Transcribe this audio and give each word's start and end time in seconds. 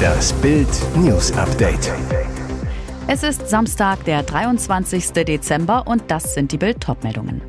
Das 0.00 0.32
Bild 0.34 0.68
News 0.96 1.32
Update. 1.32 1.92
Es 3.06 3.22
ist 3.22 3.48
Samstag, 3.48 4.04
der 4.04 4.22
23. 4.22 5.12
Dezember 5.12 5.86
und 5.86 6.04
das 6.08 6.34
sind 6.34 6.52
die 6.52 6.58
Bild 6.58 6.78
meldungen 7.02 7.42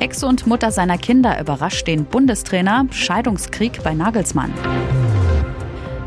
Ex 0.00 0.22
und 0.22 0.46
Mutter 0.46 0.70
seiner 0.70 0.98
Kinder 0.98 1.40
überrascht 1.40 1.86
den 1.86 2.04
Bundestrainer 2.04 2.86
Scheidungskrieg 2.90 3.82
bei 3.82 3.94
Nagelsmann. 3.94 4.52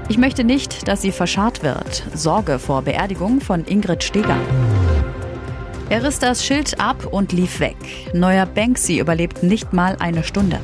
Ich 0.10 0.18
möchte 0.18 0.44
nicht, 0.44 0.88
dass 0.88 1.02
sie 1.02 1.12
verscharrt 1.12 1.64
wird. 1.64 2.04
Sorge 2.14 2.60
vor 2.60 2.84
Beerdigung 2.84 3.42
von 3.42 3.66
Ingrid 3.66 4.04
Steger. 4.04 4.38
Er 5.90 6.04
riss 6.04 6.20
das 6.20 6.46
Schild 6.46 6.80
ab 6.80 7.08
und 7.12 7.32
lief 7.32 7.60
weg. 7.60 7.78
Neuer 8.14 8.46
Banksy 8.46 9.00
überlebt 9.00 9.42
nicht 9.44 9.74
mal 9.74 9.96
eine 10.00 10.24
Stunde. 10.24 10.60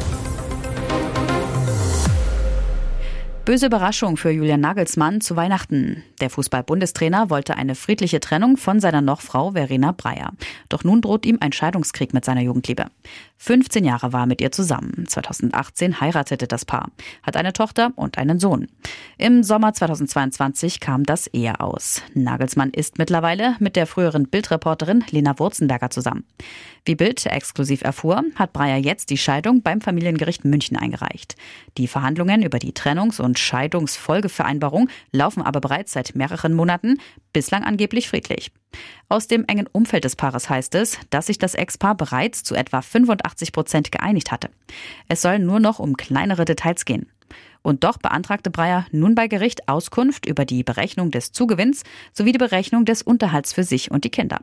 Böse 3.46 3.66
Überraschung 3.66 4.16
für 4.16 4.30
Julian 4.30 4.62
Nagelsmann 4.62 5.20
zu 5.20 5.36
Weihnachten. 5.36 6.02
Der 6.22 6.30
Fußball-Bundestrainer 6.30 7.30
wollte 7.30 7.58
eine 7.58 7.76
friedliche 7.76 8.22
Trennung 8.22 8.55
von 8.55 8.80
seiner 8.80 9.02
Nochfrau 9.02 9.52
Verena 9.52 9.91
Breyer. 9.91 10.31
Doch 10.73 10.84
nun 10.84 11.02
droht 11.02 11.27
ihm 11.27 11.38
ein 11.40 11.52
Scheidungskrieg 11.52 12.16
mit 12.16 12.26
seiner 12.26 12.41
Jugendliebe. 12.41 12.88
15 13.38 13.86
Jahre 13.86 14.12
war 14.12 14.22
er 14.22 14.26
mit 14.26 14.41
ihr 14.41 14.52
zusammen. 14.52 15.05
2018 15.08 16.02
heiratete 16.02 16.48
das 16.48 16.66
Paar, 16.66 16.90
hat 17.22 17.38
eine 17.38 17.54
Tochter 17.54 17.91
und 17.95 18.18
einen 18.18 18.40
Sohn. 18.40 18.68
Im 19.20 19.44
Sommer 19.44 19.73
2022 19.73 20.80
kam 20.80 21.04
das 21.04 21.28
Ehe 21.28 21.59
aus. 21.59 22.02
Nagelsmann 22.16 22.72
ist 22.72 22.98
mittlerweile 22.98 23.55
mit 23.59 23.76
der 23.76 23.86
früheren 23.86 24.28
Bildreporterin 24.28 25.04
Lena 25.12 25.38
Wurzenberger 25.38 25.91
zusammen. 25.91 26.26
Wie 26.86 26.95
Bild 26.95 27.23
exklusiv 27.23 27.84
erfuhr, 27.84 28.23
hat 28.34 28.52
Breyer 28.52 28.78
jetzt 28.78 29.12
die 29.12 29.17
Scheidung 29.20 29.62
beim 29.62 29.80
Familiengericht 29.80 30.44
München 30.44 30.76
eingereicht. 30.76 31.36
Die 31.78 31.88
Verhandlungen 31.88 32.42
über 32.42 32.58
die 32.58 32.73
Trennungs- 32.73 33.22
und 33.22 33.38
Scheidungsfolgevereinbarung 33.38 34.90
laufen 35.12 35.44
aber 35.44 35.62
bereits 35.62 35.92
seit 35.92 36.16
mehreren 36.16 36.56
Monaten, 36.56 36.97
bislang 37.31 37.64
angeblich 37.64 38.09
friedlich. 38.09 38.52
Aus 39.09 39.27
dem 39.27 39.45
engen 39.45 39.67
Umfeld 39.71 40.03
des 40.03 40.16
Paares 40.16 40.49
heißt 40.49 40.75
es, 40.75 40.99
dass 41.09 41.27
sich 41.27 41.38
das 41.38 41.55
Ex-Paar 41.55 41.95
bereits 41.95 42.43
zu 42.43 42.55
etwa 42.55 42.81
85 42.81 43.52
Prozent 43.52 43.91
geeinigt 43.91 44.31
hatte. 44.31 44.49
Es 45.07 45.21
soll 45.21 45.39
nur 45.39 45.59
noch 45.59 45.79
um 45.79 45.97
kleinere 45.97 46.45
Details 46.45 46.85
gehen. 46.85 47.07
Und 47.61 47.83
doch 47.83 47.97
beantragte 47.97 48.49
Breyer 48.49 48.85
nun 48.91 49.16
bei 49.16 49.27
Gericht 49.27 49.69
Auskunft 49.69 50.25
über 50.25 50.45
die 50.45 50.63
Berechnung 50.63 51.11
des 51.11 51.31
Zugewinns 51.31 51.83
sowie 52.11 52.31
die 52.31 52.38
Berechnung 52.38 52.85
des 52.85 53.01
Unterhalts 53.01 53.53
für 53.53 53.63
sich 53.63 53.89
und 53.89 54.03
die 54.03 54.11
Kinder. 54.11 54.41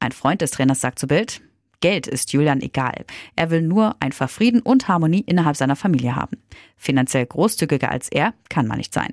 Ein 0.00 0.12
Freund 0.12 0.40
des 0.40 0.52
Trainers 0.52 0.80
sagt 0.80 0.98
zu 0.98 1.06
Bild, 1.06 1.42
Geld 1.80 2.06
ist 2.06 2.32
Julian 2.32 2.62
egal. 2.62 3.04
Er 3.36 3.50
will 3.50 3.62
nur 3.62 3.96
einfach 4.00 4.30
Frieden 4.30 4.60
und 4.60 4.88
Harmonie 4.88 5.24
innerhalb 5.26 5.56
seiner 5.56 5.76
Familie 5.76 6.16
haben. 6.16 6.42
Finanziell 6.76 7.26
großzügiger 7.26 7.90
als 7.90 8.08
er 8.08 8.34
kann 8.48 8.66
man 8.66 8.78
nicht 8.78 8.94
sein. 8.94 9.12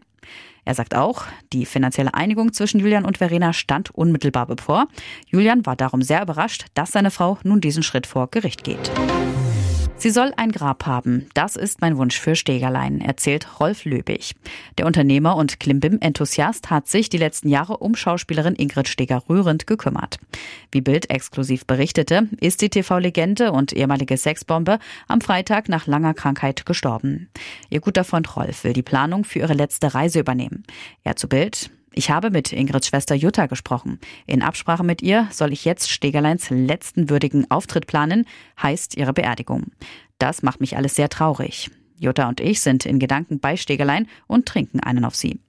Er 0.66 0.76
sagt 0.76 0.96
auch, 0.96 1.26
die 1.52 1.66
finanzielle 1.66 2.14
Einigung 2.14 2.54
zwischen 2.54 2.80
Julian 2.80 3.06
und 3.06 3.18
Verena 3.18 3.54
stand 3.54 3.92
unmittelbar 3.92 4.46
bevor. 4.46 4.88
Julian 5.28 5.66
war 5.66 5.76
darum 5.76 6.02
sehr 6.02 6.22
überrascht, 6.22 6.66
dass 6.74 6.92
seine 6.92 7.12
Frau 7.12 7.38
nun 7.44 7.62
diesen 7.62 7.84
Schritt 7.84 8.08
vor 8.08 8.30
Gericht 8.30 8.64
geht. 8.64 8.92
Sie 9.96 10.10
soll 10.10 10.34
ein 10.36 10.52
Grab 10.52 10.86
haben. 10.86 11.28
Das 11.34 11.56
ist 11.56 11.80
mein 11.80 11.98
Wunsch 11.98 12.20
für 12.20 12.36
Stegerlein, 12.36 13.00
erzählt 13.00 13.60
Rolf 13.60 13.86
Löbig. 13.86 14.36
Der 14.78 14.86
Unternehmer 14.86 15.38
und 15.38 15.60
Klimbim-Enthusiast 15.60 16.70
hat 16.70 16.88
sich 16.88 17.10
die 17.10 17.18
letzten 17.18 17.48
Jahre 17.48 17.78
um 17.78 17.96
Schauspielerin 17.96 18.56
Ingrid 18.56 18.90
Steger 18.90 19.24
rührend 19.30 19.66
gekümmert. 19.66 20.20
Wie 20.72 20.82
Bild 20.82 21.10
exklusiv 21.10 21.66
berichtete, 21.66 22.28
ist 22.42 22.62
die 22.62 22.70
TV-Legende 22.70 23.52
und 23.54 23.72
ehemalige 23.72 24.18
Sexbombe 24.18 24.80
am 25.08 25.22
Freitag 25.22 25.70
nach 25.70 25.88
langer 25.88 26.14
Krankheit 26.14 26.66
gestorben. 26.66 27.30
Ihr 27.70 27.80
guter 27.80 28.04
Freund 28.04 28.36
Rolf 28.36 28.66
will 28.66 28.74
die 28.74 28.84
Planung 28.84 29.24
für 29.24 29.40
ihre 29.40 29.54
letzte 29.54 29.94
Reise 29.94 30.20
übernehmen. 30.20 30.64
Er 31.04 31.16
zu 31.16 31.30
Bild, 31.30 31.70
ich 31.96 32.10
habe 32.10 32.30
mit 32.30 32.52
Ingrids 32.52 32.88
Schwester 32.88 33.16
Jutta 33.16 33.48
gesprochen. 33.48 34.00
In 34.26 34.42
Absprache 34.42 34.84
mit 34.84 35.02
ihr 35.02 35.28
soll 35.32 35.54
ich 35.54 35.66
jetzt 35.66 35.90
Stegerleins 35.90 36.50
letzten 36.50 37.10
würdigen 37.10 37.50
Auftritt 37.50 37.88
planen, 37.88 38.26
heißt 38.62 38.96
ihre 38.96 39.14
Beerdigung. 39.14 39.72
Das 40.20 40.44
macht 40.44 40.62
mich 40.62 40.78
alles 40.78 40.96
sehr 40.96 41.10
traurig. 41.10 41.70
Jutta 41.98 42.28
und 42.28 42.40
ich 42.40 42.62
sind 42.62 42.86
in 42.86 43.00
Gedanken 43.00 43.40
bei 43.40 43.56
Stegerlein 43.58 44.08
und 44.28 44.46
trinken 44.46 44.80
einen 44.80 45.06
auf 45.06 45.16
sie. 45.16 45.40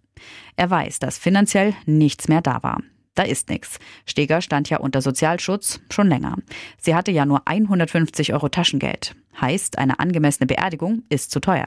Er 0.56 0.71
weiß, 0.71 0.99
dass 0.99 1.19
finanziell 1.19 1.75
nichts 1.87 2.28
mehr 2.28 2.41
da 2.41 2.62
war. 2.62 2.81
Da 3.14 3.22
ist 3.22 3.48
nichts. 3.48 3.78
Steger 4.06 4.41
stand 4.41 4.70
ja 4.70 4.78
unter 4.78 5.00
Sozialschutz 5.00 5.80
schon 5.91 6.08
länger. 6.08 6.36
Sie 6.78 6.94
hatte 6.94 7.12
ja 7.12 7.25
nur 7.26 7.42
150 7.47 8.32
Euro 8.32 8.48
Taschengeld. 8.48 9.14
Heißt, 9.41 9.78
eine 9.78 9.98
angemessene 9.98 10.47
Beerdigung 10.47 11.02
ist 11.08 11.30
zu 11.30 11.41
teuer. 11.41 11.66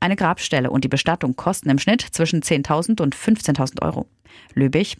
Eine 0.00 0.16
Grabstelle 0.16 0.70
und 0.70 0.84
die 0.84 0.88
Bestattung 0.88 1.36
kosten 1.36 1.70
im 1.70 1.78
Schnitt 1.78 2.02
zwischen 2.02 2.42
10.000 2.42 3.02
und 3.02 3.14
15.000 3.14 3.82
Euro. 3.82 4.06
Löbig. 4.54 4.96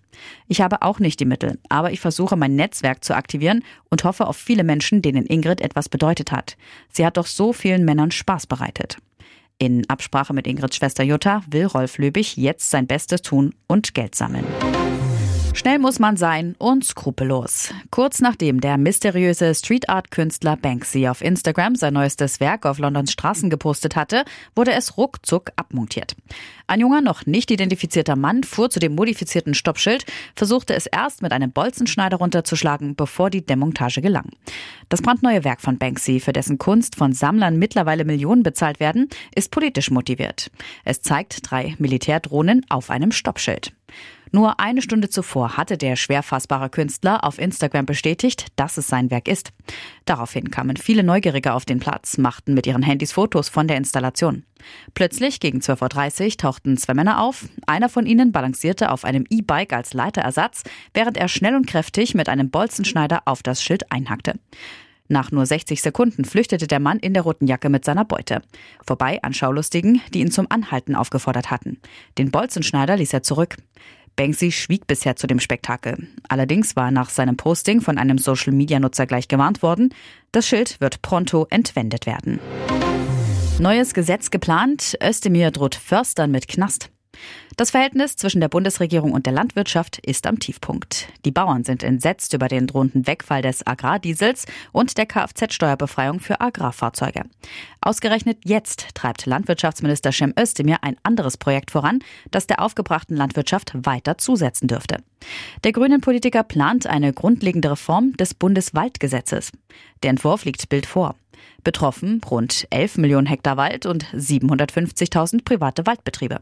Ich 0.46 0.60
habe 0.60 0.82
auch 0.82 1.00
nicht 1.00 1.20
die 1.20 1.26
Mittel, 1.26 1.58
aber 1.68 1.92
ich 1.92 2.00
versuche 2.00 2.36
mein 2.36 2.56
Netzwerk 2.56 3.04
zu 3.04 3.14
aktivieren 3.14 3.62
und 3.90 4.04
hoffe 4.04 4.26
auf 4.26 4.36
viele 4.36 4.64
Menschen, 4.64 5.02
denen 5.02 5.26
Ingrid 5.26 5.60
etwas 5.60 5.88
bedeutet 5.88 6.32
hat. 6.32 6.56
Sie 6.90 7.04
hat 7.04 7.16
doch 7.16 7.26
so 7.26 7.52
vielen 7.52 7.84
Männern 7.84 8.10
Spaß 8.10 8.46
bereitet. 8.46 8.98
In 9.58 9.88
Absprache 9.88 10.32
mit 10.32 10.46
Ingrids 10.46 10.76
Schwester 10.76 11.02
Jutta 11.02 11.42
will 11.50 11.66
Rolf 11.66 11.98
Löbig 11.98 12.36
jetzt 12.36 12.70
sein 12.70 12.86
Bestes 12.86 13.22
tun 13.22 13.54
und 13.66 13.92
Geld 13.94 14.14
sammeln. 14.14 14.44
Schnell 15.58 15.80
muss 15.80 15.98
man 15.98 16.16
sein 16.16 16.54
und 16.58 16.84
skrupellos. 16.84 17.74
Kurz 17.90 18.20
nachdem 18.20 18.60
der 18.60 18.78
mysteriöse 18.78 19.52
Street 19.56 19.88
Art 19.88 20.12
Künstler 20.12 20.56
Banksy 20.56 21.08
auf 21.08 21.20
Instagram 21.20 21.74
sein 21.74 21.94
neuestes 21.94 22.38
Werk 22.38 22.64
auf 22.64 22.78
Londons 22.78 23.10
Straßen 23.10 23.50
gepostet 23.50 23.96
hatte, 23.96 24.24
wurde 24.54 24.70
es 24.70 24.96
ruckzuck 24.96 25.50
abmontiert. 25.56 26.14
Ein 26.68 26.78
junger, 26.78 27.00
noch 27.00 27.26
nicht 27.26 27.50
identifizierter 27.50 28.14
Mann 28.14 28.44
fuhr 28.44 28.70
zu 28.70 28.78
dem 28.78 28.94
modifizierten 28.94 29.54
Stoppschild, 29.54 30.06
versuchte 30.36 30.74
es 30.74 30.86
erst 30.86 31.22
mit 31.22 31.32
einem 31.32 31.50
Bolzenschneider 31.50 32.18
runterzuschlagen, 32.18 32.94
bevor 32.94 33.28
die 33.28 33.44
Demontage 33.44 34.00
gelang. 34.00 34.30
Das 34.88 35.02
brandneue 35.02 35.42
Werk 35.42 35.60
von 35.60 35.76
Banksy, 35.76 36.20
für 36.20 36.32
dessen 36.32 36.58
Kunst 36.58 36.94
von 36.94 37.12
Sammlern 37.12 37.58
mittlerweile 37.58 38.04
Millionen 38.04 38.44
bezahlt 38.44 38.78
werden, 38.78 39.08
ist 39.34 39.50
politisch 39.50 39.90
motiviert. 39.90 40.52
Es 40.84 41.02
zeigt 41.02 41.50
drei 41.50 41.74
Militärdrohnen 41.78 42.64
auf 42.68 42.90
einem 42.90 43.10
Stoppschild. 43.10 43.72
Nur 44.32 44.60
eine 44.60 44.82
Stunde 44.82 45.08
zuvor 45.08 45.56
hatte 45.56 45.76
der 45.78 45.96
schwer 45.96 46.22
fassbare 46.22 46.70
Künstler 46.70 47.24
auf 47.24 47.38
Instagram 47.38 47.86
bestätigt, 47.86 48.46
dass 48.56 48.76
es 48.76 48.88
sein 48.88 49.10
Werk 49.10 49.28
ist. 49.28 49.52
Daraufhin 50.04 50.50
kamen 50.50 50.76
viele 50.76 51.02
Neugierige 51.02 51.52
auf 51.52 51.64
den 51.64 51.78
Platz, 51.78 52.18
machten 52.18 52.54
mit 52.54 52.66
ihren 52.66 52.82
Handys 52.82 53.12
Fotos 53.12 53.48
von 53.48 53.68
der 53.68 53.76
Installation. 53.76 54.44
Plötzlich 54.94 55.40
gegen 55.40 55.60
12.30 55.60 56.24
Uhr 56.24 56.36
tauchten 56.36 56.76
zwei 56.76 56.94
Männer 56.94 57.22
auf. 57.22 57.46
Einer 57.66 57.88
von 57.88 58.06
ihnen 58.06 58.32
balancierte 58.32 58.90
auf 58.90 59.04
einem 59.04 59.24
E-Bike 59.30 59.72
als 59.72 59.94
Leiterersatz, 59.94 60.64
während 60.94 61.16
er 61.16 61.28
schnell 61.28 61.54
und 61.54 61.66
kräftig 61.66 62.14
mit 62.14 62.28
einem 62.28 62.50
Bolzenschneider 62.50 63.22
auf 63.24 63.42
das 63.42 63.62
Schild 63.62 63.90
einhackte. 63.92 64.34
Nach 65.08 65.32
nur 65.32 65.46
60 65.46 65.80
Sekunden 65.80 66.26
flüchtete 66.26 66.66
der 66.66 66.80
Mann 66.80 66.98
in 66.98 67.14
der 67.14 67.22
roten 67.22 67.46
Jacke 67.46 67.70
mit 67.70 67.84
seiner 67.84 68.04
Beute. 68.04 68.42
Vorbei 68.86 69.18
an 69.22 69.32
Schaulustigen, 69.32 70.02
die 70.12 70.20
ihn 70.20 70.30
zum 70.30 70.46
Anhalten 70.50 70.94
aufgefordert 70.94 71.50
hatten. 71.50 71.80
Den 72.18 72.30
Bolzenschneider 72.30 72.96
ließ 72.96 73.14
er 73.14 73.22
zurück. 73.22 73.56
Banksy 74.18 74.50
schwieg 74.50 74.88
bisher 74.88 75.14
zu 75.14 75.28
dem 75.28 75.38
Spektakel. 75.38 76.08
Allerdings 76.28 76.74
war 76.74 76.90
nach 76.90 77.08
seinem 77.08 77.36
Posting 77.36 77.80
von 77.80 77.98
einem 77.98 78.18
Social-Media-Nutzer 78.18 79.06
gleich 79.06 79.28
gewarnt 79.28 79.62
worden, 79.62 79.94
das 80.32 80.46
Schild 80.48 80.80
wird 80.80 81.02
pronto 81.02 81.46
entwendet 81.50 82.04
werden. 82.04 82.40
Neues 83.60 83.94
Gesetz 83.94 84.30
geplant, 84.30 84.98
Özdemir 85.00 85.52
droht 85.52 85.76
Förstern 85.76 86.32
mit 86.32 86.48
Knast. 86.48 86.90
Das 87.56 87.72
Verhältnis 87.72 88.14
zwischen 88.14 88.40
der 88.40 88.48
Bundesregierung 88.48 89.12
und 89.12 89.26
der 89.26 89.32
Landwirtschaft 89.32 89.98
ist 89.98 90.26
am 90.26 90.38
Tiefpunkt. 90.38 91.08
Die 91.24 91.32
Bauern 91.32 91.64
sind 91.64 91.82
entsetzt 91.82 92.32
über 92.32 92.46
den 92.46 92.68
drohenden 92.68 93.06
Wegfall 93.06 93.42
des 93.42 93.66
Agrardiesels 93.66 94.46
und 94.70 94.96
der 94.96 95.06
Kfz-Steuerbefreiung 95.06 96.20
für 96.20 96.40
Agrarfahrzeuge. 96.40 97.24
Ausgerechnet 97.80 98.38
jetzt 98.44 98.94
treibt 98.94 99.26
Landwirtschaftsminister 99.26 100.12
Cem 100.12 100.34
Özdemir 100.38 100.78
ein 100.82 100.96
anderes 101.02 101.36
Projekt 101.36 101.72
voran, 101.72 101.98
das 102.30 102.46
der 102.46 102.62
aufgebrachten 102.62 103.16
Landwirtschaft 103.16 103.72
weiter 103.74 104.18
zusetzen 104.18 104.68
dürfte. 104.68 104.98
Der 105.64 105.72
grünen 105.72 106.00
Politiker 106.00 106.44
plant 106.44 106.86
eine 106.86 107.12
grundlegende 107.12 107.72
Reform 107.72 108.16
des 108.16 108.34
Bundeswaldgesetzes. 108.34 109.50
Der 110.02 110.10
Entwurf 110.10 110.44
liegt 110.44 110.68
Bild 110.68 110.86
vor. 110.86 111.16
Betroffen 111.64 112.20
rund 112.30 112.66
11 112.70 112.98
Millionen 112.98 113.26
Hektar 113.26 113.56
Wald 113.56 113.86
und 113.86 114.04
750.000 114.06 115.44
private 115.44 115.86
Waldbetriebe. 115.86 116.40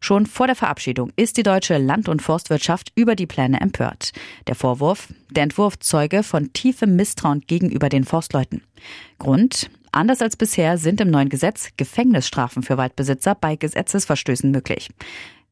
Schon 0.00 0.26
vor 0.26 0.46
der 0.46 0.56
Verabschiedung 0.56 1.12
ist 1.16 1.36
die 1.36 1.42
deutsche 1.42 1.78
Land- 1.78 2.08
und 2.08 2.22
Forstwirtschaft 2.22 2.92
über 2.94 3.14
die 3.14 3.26
Pläne 3.26 3.60
empört. 3.60 4.12
Der 4.46 4.54
Vorwurf, 4.54 5.08
der 5.30 5.44
Entwurf 5.44 5.78
zeuge 5.78 6.22
von 6.22 6.52
tiefem 6.52 6.96
Misstrauen 6.96 7.42
gegenüber 7.46 7.88
den 7.88 8.04
Forstleuten. 8.04 8.62
Grund, 9.18 9.70
Anders 9.90 10.20
als 10.20 10.36
bisher 10.36 10.76
sind 10.76 11.00
im 11.00 11.10
neuen 11.10 11.30
Gesetz 11.30 11.70
Gefängnisstrafen 11.76 12.62
für 12.62 12.76
Waldbesitzer 12.76 13.34
bei 13.34 13.56
Gesetzesverstößen 13.56 14.50
möglich. 14.50 14.90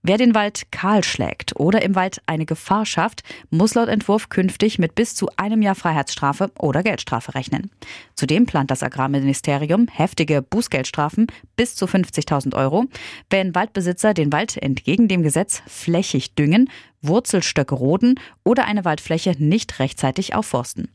Wer 0.08 0.18
den 0.18 0.36
Wald 0.36 0.70
kahl 0.70 1.02
schlägt 1.02 1.58
oder 1.58 1.82
im 1.82 1.96
Wald 1.96 2.22
eine 2.26 2.46
Gefahr 2.46 2.86
schafft, 2.86 3.24
muss 3.50 3.74
laut 3.74 3.88
Entwurf 3.88 4.28
künftig 4.28 4.78
mit 4.78 4.94
bis 4.94 5.16
zu 5.16 5.28
einem 5.36 5.62
Jahr 5.62 5.74
Freiheitsstrafe 5.74 6.52
oder 6.60 6.84
Geldstrafe 6.84 7.34
rechnen. 7.34 7.72
Zudem 8.14 8.46
plant 8.46 8.70
das 8.70 8.84
Agrarministerium 8.84 9.88
heftige 9.88 10.42
Bußgeldstrafen 10.42 11.26
bis 11.56 11.74
zu 11.74 11.86
50.000 11.86 12.54
Euro, 12.54 12.84
wenn 13.30 13.56
Waldbesitzer 13.56 14.14
den 14.14 14.30
Wald 14.30 14.56
entgegen 14.58 15.08
dem 15.08 15.24
Gesetz 15.24 15.60
flächig 15.66 16.36
düngen, 16.36 16.70
Wurzelstöcke 17.02 17.74
roden 17.74 18.20
oder 18.44 18.66
eine 18.66 18.84
Waldfläche 18.84 19.34
nicht 19.40 19.80
rechtzeitig 19.80 20.36
aufforsten. 20.36 20.88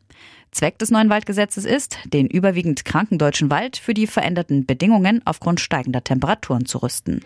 Zweck 0.51 0.79
des 0.79 0.89
neuen 0.89 1.09
Waldgesetzes 1.09 1.65
ist, 1.65 1.97
den 2.05 2.27
überwiegend 2.27 2.85
kranken 2.85 3.17
deutschen 3.17 3.51
Wald 3.51 3.75
für 3.75 3.93
die 3.93 4.07
veränderten 4.07 4.65
Bedingungen 4.65 5.21
aufgrund 5.25 5.59
steigender 5.59 6.01
Temperaturen 6.01 6.65
zu 6.65 6.77
rüsten. 6.77 7.25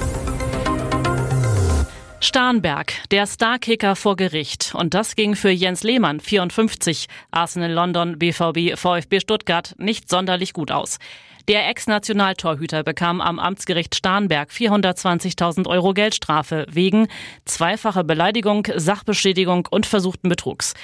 Starnberg, 2.23 2.93
der 3.09 3.25
Starkicker 3.25 3.95
vor 3.95 4.15
Gericht. 4.15 4.75
Und 4.75 4.93
das 4.93 5.15
ging 5.15 5.35
für 5.35 5.49
Jens 5.49 5.81
Lehmann, 5.81 6.19
54, 6.19 7.07
Arsenal 7.31 7.71
London, 7.71 8.19
BVB, 8.19 8.77
VfB 8.77 9.19
Stuttgart, 9.19 9.73
nicht 9.79 10.07
sonderlich 10.07 10.53
gut 10.53 10.71
aus. 10.71 10.99
Der 11.47 11.67
Ex-Nationaltorhüter 11.67 12.83
bekam 12.83 13.21
am 13.21 13.39
Amtsgericht 13.39 13.95
Starnberg 13.95 14.51
420.000 14.51 15.67
Euro 15.67 15.95
Geldstrafe 15.95 16.67
wegen 16.69 17.07
zweifacher 17.45 18.03
Beleidigung, 18.03 18.67
Sachbeschädigung 18.75 19.67
und 19.71 19.87
versuchten 19.87 20.29
Betrugs. 20.29 20.75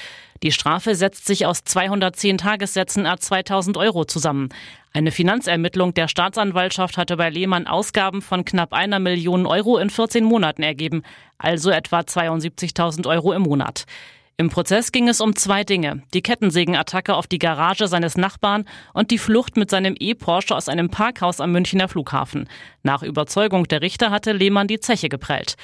Die 0.41 0.51
Strafe 0.51 0.95
setzt 0.95 1.27
sich 1.27 1.45
aus 1.45 1.63
210 1.63 2.39
Tagessätzen 2.39 3.05
a 3.05 3.17
2000 3.17 3.77
Euro 3.77 4.05
zusammen. 4.05 4.49
Eine 4.97 5.11
Finanzermittlung 5.11 5.93
der 5.93 6.07
Staatsanwaltschaft 6.07 6.97
hatte 6.97 7.17
bei 7.17 7.29
Lehmann 7.29 7.67
Ausgaben 7.67 8.23
von 8.23 8.45
knapp 8.45 8.73
einer 8.73 8.97
Million 8.97 9.45
Euro 9.45 9.77
in 9.77 9.91
14 9.91 10.23
Monaten 10.23 10.63
ergeben, 10.63 11.03
also 11.37 11.69
etwa 11.69 11.99
72.000 11.99 13.07
Euro 13.07 13.31
im 13.31 13.43
Monat. 13.43 13.85
Im 14.39 14.51
Prozess 14.51 14.91
ging 14.91 15.09
es 15.09 15.19
um 15.19 15.35
zwei 15.35 15.63
Dinge. 15.63 16.03
Die 16.13 16.21
Kettensägenattacke 16.21 17.15
auf 17.15 17.25
die 17.25 17.39
Garage 17.39 17.87
seines 17.87 18.17
Nachbarn 18.17 18.65
und 18.93 19.09
die 19.09 19.17
Flucht 19.17 19.57
mit 19.57 19.71
seinem 19.71 19.95
E-Porsche 19.99 20.55
aus 20.55 20.69
einem 20.69 20.91
Parkhaus 20.91 21.41
am 21.41 21.51
Münchner 21.51 21.87
Flughafen. 21.87 22.47
Nach 22.83 23.01
Überzeugung 23.01 23.67
der 23.67 23.81
Richter 23.81 24.11
hatte 24.11 24.33
Lehmann 24.33 24.67
die 24.67 24.79
Zeche 24.79 25.09
geprellt. 25.09 25.55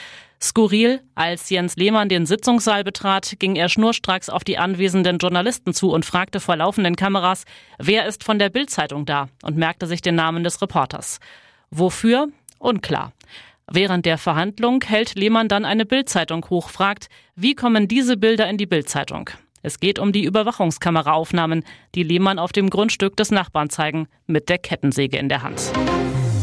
Skurril, 0.42 1.02
als 1.14 1.52
Jens 1.52 1.76
Lehmann 1.76 2.10
den 2.10 2.26
Sitzungssaal 2.26 2.84
betrat, 2.84 3.36
ging 3.38 3.56
er 3.56 3.70
schnurstracks 3.70 4.30
auf 4.30 4.44
die 4.44 4.58
anwesenden 4.58 5.20
Journalisten 5.20 5.76
zu 5.76 5.92
und 5.92 6.04
fragte 6.04 6.40
vor 6.40 6.56
laufenden 6.56 6.96
Kameras, 6.96 7.46
wer 7.78 8.08
ist 8.08 8.24
von 8.24 8.40
der 8.40 8.50
Bildzeitung 8.50 9.06
da 9.06 9.30
und 9.44 9.56
merkte 9.56 9.86
sich 9.86 10.02
den 10.02 10.16
Namen 10.16 10.44
des 10.44 10.64
Reporters. 10.64 11.20
Wofür? 11.70 12.30
Unklar. 12.58 13.14
Während 13.72 14.06
der 14.06 14.18
Verhandlung 14.18 14.84
hält 14.84 15.16
Lehmann 15.16 15.48
dann 15.48 15.66
eine 15.66 15.86
Bildzeitung 15.86 16.46
hoch, 16.50 16.70
fragt, 16.70 17.08
wie 17.36 17.56
kommen 17.56 17.88
diese 17.88 18.18
Bilder 18.18 18.50
in 18.50 18.58
die 18.58 18.66
Bildzeitung? 18.66 19.30
Es 19.62 19.80
geht 19.80 19.98
um 19.98 20.12
die 20.12 20.26
Überwachungskameraaufnahmen, 20.26 21.64
die 21.96 22.04
Lehmann 22.04 22.38
auf 22.38 22.52
dem 22.52 22.70
Grundstück 22.70 23.16
des 23.16 23.32
Nachbarn 23.32 23.70
zeigen, 23.70 24.08
mit 24.28 24.50
der 24.50 24.58
Kettensäge 24.58 25.18
in 25.18 25.30
der 25.30 25.42
Hand. 25.42 25.72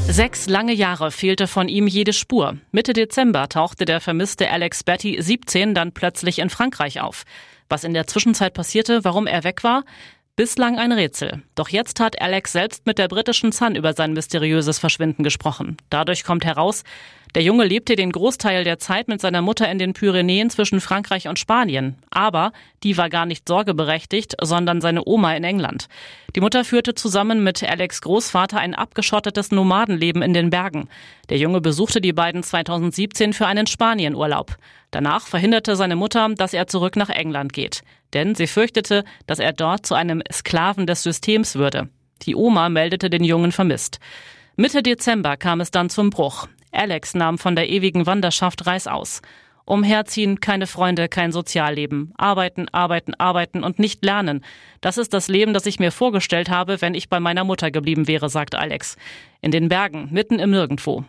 Sechs 0.09 0.49
lange 0.49 0.73
Jahre 0.73 1.11
fehlte 1.11 1.47
von 1.47 1.69
ihm 1.69 1.87
jede 1.87 2.15
Spur. 2.15 2.57
Mitte 2.73 2.95
Dezember 2.95 3.49
tauchte 3.49 3.85
der 3.85 4.01
vermisste 4.01 4.51
Alex 4.51 4.83
Betty 4.83 5.21
17 5.21 5.75
dann 5.75 5.93
plötzlich 5.93 6.39
in 6.39 6.51
Frankreich 6.51 7.01
auf. 7.01 7.25
Was 7.69 7.85
in 7.85 7.95
der 7.95 8.09
Zwischenzeit 8.09 8.55
passierte, 8.55 9.05
warum 9.05 9.29
er 9.29 9.45
weg 9.45 9.63
war? 9.63 9.85
Bislang 10.41 10.79
ein 10.79 10.91
Rätsel. 10.91 11.43
Doch 11.55 11.69
jetzt 11.69 12.01
hat 12.01 12.19
Alex 12.23 12.53
selbst 12.53 12.87
mit 12.87 12.97
der 12.97 13.09
britischen 13.09 13.53
Sun 13.53 13.77
über 13.77 13.93
sein 13.93 14.15
mysteriöses 14.15 14.79
Verschwinden 14.79 15.23
gesprochen. 15.23 15.77
Dadurch 15.91 16.25
kommt 16.25 16.47
heraus, 16.47 16.83
der 17.35 17.43
Junge 17.43 17.65
lebte 17.65 17.97
den 17.97 18.11
Großteil 18.11 18.65
der 18.65 18.79
Zeit 18.79 19.09
mit 19.09 19.21
seiner 19.21 19.43
Mutter 19.43 19.71
in 19.71 19.79
den 19.79 19.93
Pyrenäen 19.93 20.51
zwischen 20.51 20.81
Frankreich 20.81 21.29
und 21.29 21.39
Spanien. 21.39 21.97
Aber 22.11 22.53
die 22.83 22.97
war 22.97 23.09
gar 23.09 23.27
nicht 23.27 23.47
sorgeberechtigt, 23.47 24.35
sondern 24.43 24.81
seine 24.81 25.07
Oma 25.07 25.35
in 25.35 25.45
England. 25.45 25.89
Die 26.35 26.41
Mutter 26.41 26.65
führte 26.65 26.95
zusammen 26.95 27.45
mit 27.45 27.63
Alex 27.63 28.01
Großvater 28.03 28.59
ein 28.59 28.75
abgeschottetes 28.75 29.53
Nomadenleben 29.53 30.23
in 30.23 30.35
den 30.35 30.51
Bergen. 30.51 30.89
Der 31.29 31.39
Junge 31.39 31.61
besuchte 31.61 32.01
die 32.01 32.13
beiden 32.13 32.43
2017 32.43 33.33
für 33.33 33.47
einen 33.47 33.67
Spanienurlaub. 33.67 34.57
Danach 34.91 35.27
verhinderte 35.27 35.77
seine 35.77 35.97
Mutter, 35.97 36.29
dass 36.35 36.53
er 36.53 36.67
zurück 36.67 36.97
nach 36.97 37.11
England 37.11 37.53
geht. 37.53 37.83
Denn 38.13 38.35
sie 38.35 38.49
fürchtete, 38.49 39.05
dass 39.27 39.39
er 39.39 39.53
dort 39.53 39.87
zu 39.87 39.95
einem 39.95 40.23
Sklaven 40.33 40.87
des 40.87 41.05
Systems 41.05 41.55
würde. 41.55 41.89
Die 42.23 42.35
Oma 42.35 42.69
meldete 42.69 43.09
den 43.09 43.25
Jungen 43.25 43.53
vermisst. 43.53 44.01
Mitte 44.57 44.83
Dezember 44.83 45.37
kam 45.37 45.61
es 45.61 45.71
dann 45.71 45.89
zum 45.89 46.11
Bruch. 46.11 46.49
Alex 46.73 47.15
nahm 47.15 47.39
von 47.39 47.57
der 47.57 47.69
ewigen 47.69 48.07
Wanderschaft 48.07 48.67
Reißaus. 48.67 49.23
Umherziehen, 49.65 50.41
keine 50.41 50.67
Freunde, 50.67 51.09
kein 51.09 51.31
Sozialleben. 51.31 52.13
Arbeiten, 52.17 52.69
arbeiten, 52.71 53.15
arbeiten 53.15 53.63
und 53.63 53.79
nicht 53.79 54.05
lernen. 54.05 54.45
Das 54.81 54.99
ist 54.99 55.15
das 55.15 55.29
Leben, 55.29 55.55
das 55.55 55.67
ich 55.67 55.79
mir 55.79 55.93
vorgestellt 55.93 56.51
habe, 56.51 56.81
wenn 56.81 56.95
ich 56.95 57.09
bei 57.09 57.21
meiner 57.21 57.45
Mutter 57.45 57.71
geblieben 57.71 58.09
wäre, 58.09 58.29
sagt 58.29 58.57
Alex. 58.57 58.97
In 59.41 59.53
den 59.53 59.69
Bergen, 59.69 60.09
mitten 60.11 60.39
im 60.41 60.51
Nirgendwo. 60.51 61.05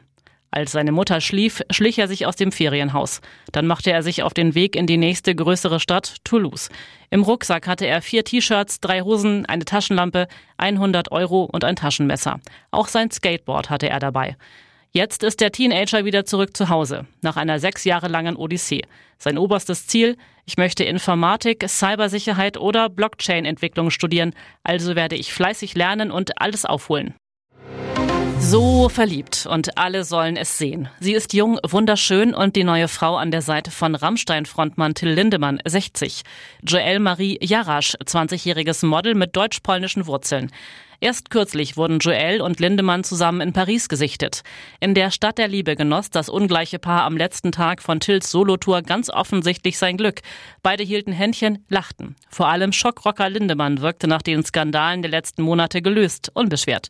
Als 0.54 0.74
seine 0.74 0.92
Mutter 0.92 1.22
schlief, 1.22 1.62
schlich 1.72 1.98
er 1.98 2.10
sich 2.10 2.26
aus 2.26 2.36
dem 2.36 2.52
Ferienhaus. 2.52 3.22
Dann 3.54 3.68
machte 3.68 3.92
er 3.92 4.04
sich 4.04 4.22
auf 4.22 4.34
den 4.34 4.54
Weg 4.54 4.76
in 4.76 4.86
die 4.86 4.98
nächste 4.98 5.34
größere 5.34 5.80
Stadt, 5.80 6.18
Toulouse. 6.26 6.70
Im 7.10 7.24
Rucksack 7.24 7.68
hatte 7.68 7.88
er 7.88 8.02
vier 8.02 8.26
T-Shirts, 8.26 8.82
drei 8.82 9.02
Hosen, 9.02 9.46
eine 9.46 9.64
Taschenlampe, 9.64 10.28
100 10.58 11.10
Euro 11.14 11.46
und 11.46 11.64
ein 11.64 11.78
Taschenmesser. 11.78 12.42
Auch 12.70 12.90
sein 12.90 13.10
Skateboard 13.10 13.70
hatte 13.70 13.90
er 13.90 14.00
dabei. 14.00 14.36
Jetzt 14.94 15.24
ist 15.24 15.40
der 15.40 15.54
Teenager 15.54 16.04
wieder 16.04 16.26
zurück 16.26 16.58
zu 16.58 16.68
Hause, 16.68 17.06
nach 17.22 17.38
einer 17.38 17.60
sechs 17.60 17.86
Jahre 17.86 18.10
langen 18.10 18.36
Odyssee. 18.36 18.82
Sein 19.18 19.38
oberstes 19.38 19.88
Ziel, 19.88 20.18
ich 20.46 20.58
möchte 20.58 20.84
Informatik, 20.84 21.64
Cybersicherheit 21.66 22.58
oder 22.58 22.90
Blockchain-Entwicklung 22.90 23.90
studieren, 23.90 24.34
also 24.64 24.98
werde 24.98 25.16
ich 25.16 25.34
fleißig 25.34 25.76
lernen 25.76 26.12
und 26.12 26.42
alles 26.42 26.66
aufholen. 26.66 27.14
So 28.42 28.90
verliebt 28.90 29.46
und 29.46 29.78
alle 29.78 30.04
sollen 30.04 30.36
es 30.36 30.58
sehen. 30.58 30.90
Sie 31.00 31.14
ist 31.14 31.34
jung, 31.34 31.60
wunderschön 31.64 32.34
und 32.34 32.56
die 32.56 32.64
neue 32.64 32.88
Frau 32.88 33.16
an 33.16 33.30
der 33.30 33.44
Seite 33.44 33.70
von 33.70 33.94
Rammstein-Frontmann 33.94 34.96
Till 34.96 35.12
Lindemann, 35.12 35.60
60. 35.64 36.24
Joelle 36.64 37.00
Marie 37.00 37.38
Jarasch, 37.40 37.96
20-jähriges 38.04 38.84
Model 38.86 39.14
mit 39.14 39.36
deutsch-polnischen 39.36 40.08
Wurzeln. 40.08 40.52
Erst 41.00 41.30
kürzlich 41.30 41.78
wurden 41.78 42.00
Joel 42.00 42.42
und 42.42 42.60
Lindemann 42.60 43.04
zusammen 43.04 43.42
in 43.42 43.54
Paris 43.54 43.90
gesichtet. 43.90 44.44
In 44.80 44.96
der 44.96 45.12
Stadt 45.12 45.38
der 45.38 45.48
Liebe 45.48 45.76
genoss 45.76 46.10
das 46.10 46.28
ungleiche 46.28 46.80
Paar 46.80 47.04
am 47.04 47.18
letzten 47.18 47.52
Tag 47.52 47.82
von 47.82 48.00
Tills 48.00 48.30
Solotour 48.32 48.82
ganz 48.82 49.10
offensichtlich 49.10 49.78
sein 49.78 49.98
Glück. 49.98 50.22
Beide 50.62 50.84
hielten 50.84 51.12
Händchen, 51.12 51.64
lachten. 51.70 52.16
Vor 52.30 52.50
allem 52.50 52.74
Schockrocker 52.74 53.30
Lindemann 53.30 53.82
wirkte 53.82 54.08
nach 54.08 54.22
den 54.24 54.44
Skandalen 54.44 55.04
der 55.04 55.12
letzten 55.12 55.44
Monate 55.44 55.82
gelöst, 55.82 56.32
unbeschwert. 56.34 56.90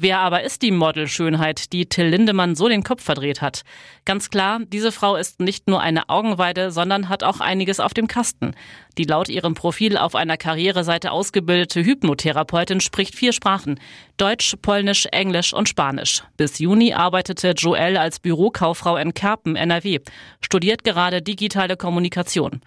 Wer 0.00 0.20
aber 0.20 0.44
ist 0.44 0.62
die 0.62 0.70
Modelschönheit, 0.70 1.72
die 1.72 1.86
Till 1.86 2.06
Lindemann 2.06 2.54
so 2.54 2.68
den 2.68 2.84
Kopf 2.84 3.02
verdreht 3.02 3.42
hat? 3.42 3.62
Ganz 4.04 4.30
klar, 4.30 4.60
diese 4.64 4.92
Frau 4.92 5.16
ist 5.16 5.40
nicht 5.40 5.66
nur 5.66 5.80
eine 5.80 6.08
Augenweide, 6.08 6.70
sondern 6.70 7.08
hat 7.08 7.24
auch 7.24 7.40
einiges 7.40 7.80
auf 7.80 7.94
dem 7.94 8.06
Kasten. 8.06 8.52
Die 8.96 9.02
laut 9.02 9.28
ihrem 9.28 9.54
Profil 9.54 9.96
auf 9.96 10.14
einer 10.14 10.36
Karriereseite 10.36 11.10
ausgebildete 11.10 11.84
Hypnotherapeutin 11.84 12.78
spricht 12.78 13.16
vier 13.16 13.32
Sprachen. 13.32 13.80
Deutsch, 14.18 14.54
Polnisch, 14.62 15.06
Englisch 15.06 15.52
und 15.52 15.68
Spanisch. 15.68 16.22
Bis 16.36 16.60
Juni 16.60 16.94
arbeitete 16.94 17.54
Joelle 17.56 17.98
als 18.00 18.20
Bürokauffrau 18.20 18.98
in 18.98 19.14
Kerpen, 19.14 19.56
NRW, 19.56 19.98
studiert 20.40 20.84
gerade 20.84 21.22
digitale 21.22 21.76
Kommunikation. 21.76 22.60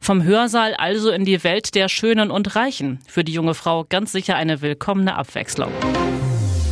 Vom 0.00 0.24
Hörsaal 0.24 0.72
also 0.72 1.10
in 1.10 1.26
die 1.26 1.44
Welt 1.44 1.74
der 1.74 1.90
Schönen 1.90 2.30
und 2.30 2.56
Reichen. 2.56 3.00
Für 3.06 3.24
die 3.24 3.32
junge 3.32 3.52
Frau 3.52 3.84
ganz 3.86 4.10
sicher 4.10 4.36
eine 4.36 4.62
willkommene 4.62 5.16
Abwechslung. 5.16 5.70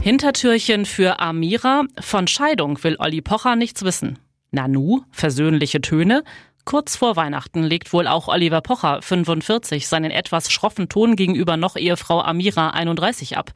Hintertürchen 0.07 0.85
für 0.85 1.19
Amira. 1.19 1.83
Von 1.99 2.29
Scheidung 2.29 2.81
will 2.85 2.95
Olli 3.01 3.21
Pocher 3.21 3.57
nichts 3.57 3.83
wissen. 3.83 4.21
Nanu, 4.53 5.01
versöhnliche 5.11 5.81
Töne. 5.81 6.23
Kurz 6.65 6.95
vor 6.95 7.17
Weihnachten 7.17 7.65
legt 7.65 7.93
wohl 7.93 8.07
auch 8.07 8.29
Oliver 8.29 8.61
Pocher, 8.61 9.03
45, 9.03 9.89
seinen 9.89 10.13
etwas 10.13 10.53
schroffen 10.53 10.89
Ton 10.89 11.17
gegenüber 11.17 11.57
noch 11.57 11.75
Ehefrau 11.75 12.21
Amira, 12.21 12.71
31, 12.71 13.37
ab. 13.37 13.51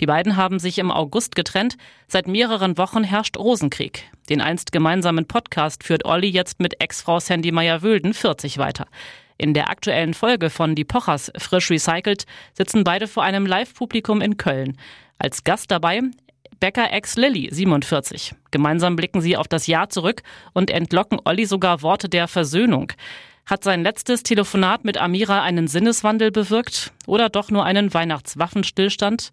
Die 0.00 0.06
beiden 0.06 0.36
haben 0.36 0.60
sich 0.60 0.78
im 0.78 0.92
August 0.92 1.34
getrennt. 1.34 1.76
Seit 2.06 2.28
mehreren 2.28 2.78
Wochen 2.78 3.02
herrscht 3.02 3.36
Rosenkrieg. 3.36 4.04
Den 4.28 4.40
einst 4.40 4.70
gemeinsamen 4.70 5.26
Podcast 5.26 5.82
führt 5.82 6.04
Olli 6.04 6.28
jetzt 6.28 6.60
mit 6.60 6.80
Ex-Frau 6.80 7.18
Sandy 7.18 7.50
Meyer-Wülden, 7.50 8.14
40, 8.14 8.58
weiter. 8.58 8.86
In 9.38 9.54
der 9.54 9.70
aktuellen 9.70 10.14
Folge 10.14 10.50
von 10.50 10.74
Die 10.74 10.84
Pochers 10.84 11.30
frisch 11.36 11.70
recycelt 11.70 12.24
sitzen 12.54 12.84
beide 12.84 13.06
vor 13.06 13.22
einem 13.22 13.46
Live-Publikum 13.46 14.20
in 14.20 14.36
Köln. 14.36 14.76
Als 15.18 15.44
Gast 15.44 15.70
dabei 15.70 16.02
Becker 16.58 16.90
ex 16.90 17.16
Lilly, 17.16 17.48
47. 17.52 18.34
Gemeinsam 18.50 18.96
blicken 18.96 19.20
sie 19.20 19.36
auf 19.36 19.46
das 19.46 19.66
Jahr 19.66 19.90
zurück 19.90 20.22
und 20.54 20.70
entlocken 20.70 21.20
Olli 21.24 21.44
sogar 21.44 21.82
Worte 21.82 22.08
der 22.08 22.28
Versöhnung. 22.28 22.92
Hat 23.44 23.62
sein 23.62 23.82
letztes 23.82 24.22
Telefonat 24.22 24.84
mit 24.84 24.96
Amira 24.96 25.42
einen 25.42 25.68
Sinneswandel 25.68 26.30
bewirkt 26.30 26.92
oder 27.06 27.28
doch 27.28 27.50
nur 27.50 27.64
einen 27.64 27.92
Weihnachtswaffenstillstand? 27.92 29.32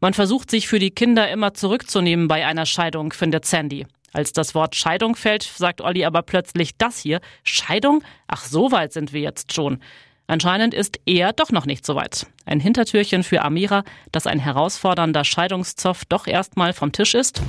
Man 0.00 0.12
versucht 0.12 0.50
sich 0.50 0.68
für 0.68 0.78
die 0.78 0.90
Kinder 0.90 1.30
immer 1.30 1.54
zurückzunehmen 1.54 2.28
bei 2.28 2.44
einer 2.44 2.66
Scheidung, 2.66 3.12
findet 3.12 3.46
Sandy. 3.46 3.86
Als 4.12 4.32
das 4.32 4.54
Wort 4.54 4.74
Scheidung 4.74 5.16
fällt, 5.16 5.42
sagt 5.42 5.80
Olli 5.80 6.04
aber 6.04 6.22
plötzlich 6.22 6.76
das 6.76 6.98
hier. 6.98 7.20
Scheidung? 7.42 8.02
Ach, 8.28 8.44
so 8.44 8.72
weit 8.72 8.92
sind 8.92 9.12
wir 9.12 9.20
jetzt 9.20 9.52
schon. 9.52 9.80
Anscheinend 10.26 10.74
ist 10.74 10.98
er 11.06 11.32
doch 11.32 11.50
noch 11.50 11.66
nicht 11.66 11.86
so 11.86 11.94
weit. 11.94 12.26
Ein 12.46 12.60
Hintertürchen 12.60 13.22
für 13.22 13.42
Amira, 13.42 13.84
dass 14.10 14.26
ein 14.26 14.38
herausfordernder 14.38 15.24
Scheidungszoff 15.24 16.04
doch 16.04 16.26
erstmal 16.26 16.72
vom 16.72 16.92
Tisch 16.92 17.14
ist. 17.14 17.42